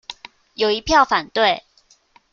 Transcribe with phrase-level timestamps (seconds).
[0.55, 1.61] 有一票反對